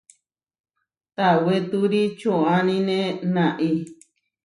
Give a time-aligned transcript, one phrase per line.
[1.15, 2.97] Tawetúri čoʼánine
[3.33, 3.69] naʼi.